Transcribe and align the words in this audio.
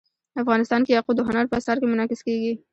افغانستان 0.41 0.81
کې 0.83 0.91
یاقوت 0.97 1.15
د 1.17 1.21
هنر 1.27 1.45
په 1.47 1.57
اثار 1.59 1.75
کې 1.79 1.87
منعکس 1.91 2.21
کېږي. 2.27 2.53